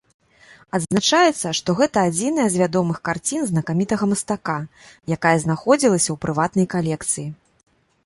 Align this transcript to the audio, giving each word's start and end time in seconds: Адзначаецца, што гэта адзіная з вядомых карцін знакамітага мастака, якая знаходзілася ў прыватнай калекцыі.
Адзначаецца, 0.77 1.51
што 1.59 1.75
гэта 1.81 2.05
адзіная 2.09 2.47
з 2.55 2.63
вядомых 2.63 2.97
карцін 3.11 3.47
знакамітага 3.51 4.11
мастака, 4.15 4.59
якая 5.19 5.37
знаходзілася 5.47 6.05
ў 6.11 6.17
прыватнай 6.25 6.67
калекцыі. 6.77 7.33